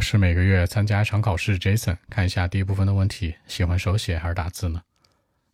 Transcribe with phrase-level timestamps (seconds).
[0.00, 1.98] 是每个月参加一场考试，Jason。
[2.08, 4.82] 看一下第一部分的问题：喜欢手写还是打字呢？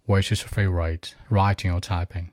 [0.06, 2.28] Which is your favorite, writing or typing?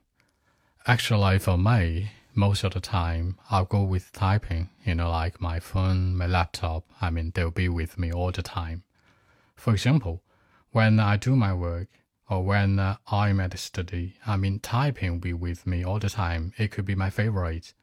[0.86, 4.68] Actually, for me, most of the time I'll go with typing.
[4.84, 6.84] You know, like my phone, my laptop.
[7.00, 8.84] I mean, they'll be with me all the time.
[9.56, 10.22] For example,
[10.72, 11.88] when I do my work
[12.28, 16.10] or when uh, I'm at study, I mean, typing will be with me all the
[16.10, 16.54] time.
[16.56, 17.74] It could be my favorite.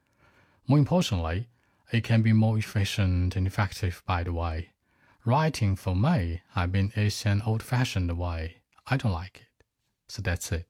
[0.69, 1.49] More importantly,
[1.93, 4.71] it can be more efficient and effective by the way.
[5.25, 8.57] Writing for me, I mean, is an old-fashioned way.
[8.87, 9.65] I don't like it.
[10.09, 10.67] So that's it.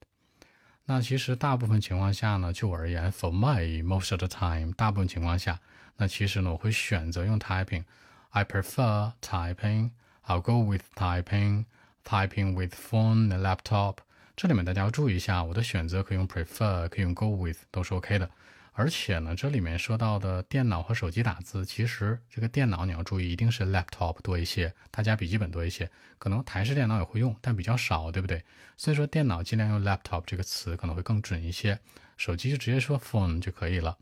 [0.86, 5.60] 那其实大部分情况下呢，就我而言，for me most of the time，大部分情况下，
[5.96, 9.90] 那其实呢，我会选择用 typing。I prefer typing.
[10.26, 11.64] I'll go with typing.
[12.04, 13.96] Typing with phone and laptop.
[14.36, 18.30] 这里面大家要注意一下，我的选择可以用 prefer，可以用 go with，都是 OK 的。
[18.73, 28.43] 而且呢，这里面说到的电脑和手机打字，其实这个电脑你要注意，一定是 laptop 多一些，他家笔记本多一些，可能台式电脑也会用，但比较少，对不对？
[28.77, 31.79] 所以说电脑尽量用 laptop 这个词可能会更准一些，
[32.15, 33.97] 手机就直接说 phone 就可以了。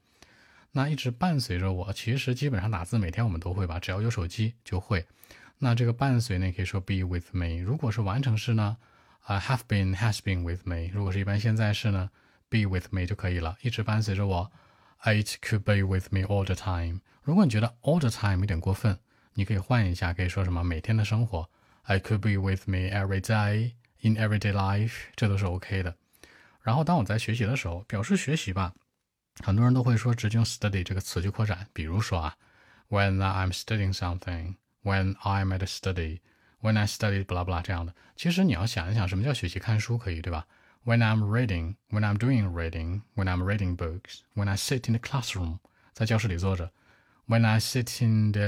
[0.72, 5.04] 那一直伴随着我，其实基本上打字每天我们都会吧，只要有手机就会。
[5.58, 7.58] 那这个伴随呢，可以说 be with me。
[7.58, 8.78] 如果是完成式呢，
[9.24, 10.92] 啊 have been has been with me。
[10.94, 12.12] 如果是一般现在式呢
[12.50, 14.52] ？Be with me 就可以了，一直伴随着我。
[15.04, 17.02] It could be with me all the time。
[17.22, 19.00] 如果你觉得 all the time 有点过分，
[19.34, 21.50] 你可以换一下，可以说什么每天的生活。
[21.84, 25.96] I could be with me every day in everyday life，这都是 OK 的。
[26.62, 28.74] 然后当我在学习的时候，表示学习吧，
[29.44, 31.68] 很多人都会说直接用 study 这个词去扩展。
[31.72, 32.36] 比如说啊
[32.90, 37.96] ，When I'm studying something，When I'm at study，When I study，blah blah 这样的。
[38.16, 39.60] 其实你要想一想，什么叫学习？
[39.60, 40.46] 看书可以，对吧
[40.90, 45.08] ？When I'm reading, when I'm doing reading, when I'm reading books, when I sit in the
[45.08, 45.60] classroom，
[45.94, 46.72] 在教室里坐着
[47.28, 48.42] ；when I sit in the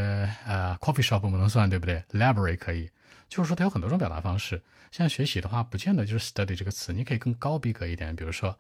[0.48, 2.90] 呃 coffee shop 不能算，对不对？Library 可以，
[3.30, 4.60] 就是说它有很多种表达方式。
[4.90, 8.58] 像学习的话，不见得就是 study 这个词，你可以更高逼格一点，比如说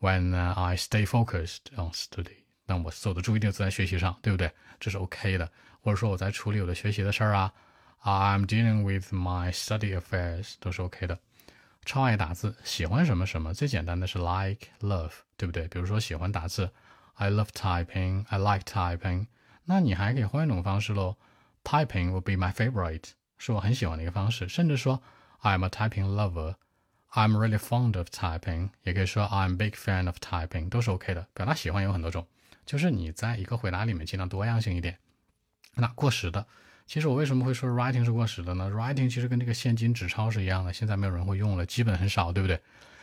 [0.00, 4.50] when I stay focused on study，那我所有的注意力都在学习上，对不对？
[4.80, 5.52] 这是 OK 的。
[5.82, 7.52] 或者说我在处理我的学习的事儿啊
[8.04, 11.18] ，I'm dealing with my study affairs，都是 OK 的。
[11.88, 15.66] 超爱打字，喜欢什么什么，最简单的是 like love，对不对？
[15.68, 16.70] 比如说喜欢打字
[17.14, 19.28] ，I love typing，I like typing。
[19.64, 21.16] 那你还可以换一种方式喽
[21.64, 24.46] ，typing will be my favorite，是我很喜欢的一个方式。
[24.50, 25.02] 甚至说
[25.40, 31.26] I'm a typing lover，I'm really fond of typing，也可以说 I'm big fan of typing，都是 OK 的。
[31.32, 32.26] 表达喜欢有很多种，
[32.66, 34.98] 就是你在一个回答里面尽量多样性一点。
[35.76, 36.46] 那过时的。
[36.88, 42.58] 其实我为什么会说 writing 是过时的呢？writing 其实跟这个现金纸钞是一样的，现在没有人会用了，基本很少，对不对？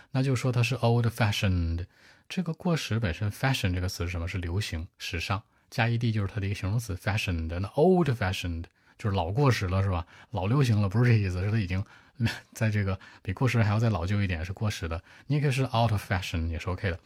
[0.09, 1.85] 那就说它是 old fashioned。
[2.27, 4.27] 这个过时本身 fashion 这个词是什么？
[4.27, 7.59] 是流行、时尚，加 ed 就是它的一个形容词 fashioned。
[7.59, 8.63] 那 old fashioned
[8.97, 10.03] 就是老过时了，是吧？
[10.31, 11.85] 老流行了，不是这意思，是它已经
[12.53, 14.99] 在这个比过时还要再老旧一点，是过时的。
[15.27, 16.99] 你也可以是 out of fashion 也是 OK 的。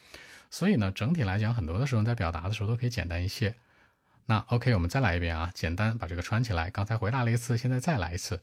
[0.50, 3.54] 所以呢，整体来讲，很多的时候在表达的时候都可以简单一些。
[4.29, 6.71] 那 OK，我们再来一遍啊，简单把这个串起来。
[6.71, 8.43] 刚才回答了一次，现在再来一次。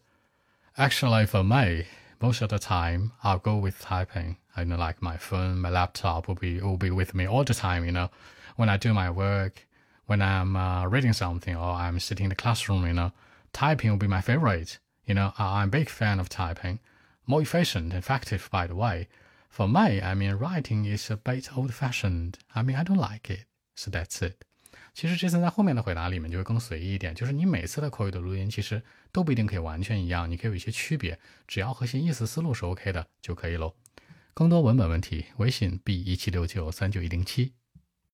[0.75, 1.86] Actually, for me,
[2.19, 4.36] most of the time I'll go with typing.
[4.53, 7.53] I know, like my phone, my laptop will be will be with me all the
[7.53, 7.86] time.
[7.86, 8.09] You know,
[8.58, 9.66] when I do my work,
[10.06, 12.86] when I'm uh, reading something or I'm sitting in the classroom.
[12.86, 13.12] You know,
[13.52, 14.80] typing will be my favorite.
[15.06, 16.80] You know, I'm a big fan of typing.
[17.25, 19.08] More efficient, effective, by the way.
[19.50, 22.38] For me, I mean, writing is a bit old-fashioned.
[22.56, 23.46] I mean, I don't like it.
[23.75, 24.46] So that's it.
[24.94, 28.82] 其实这次在后面的回答里面就会更随意一点，就是你每次的口语的录音其实
[29.12, 33.75] 都不一定可以完全一样，你可以有一些区别，只要核心意思思路是 OK 的就可以喽。
[34.34, 37.53] 更多文本问题，微信 b 一七六九三九一零七。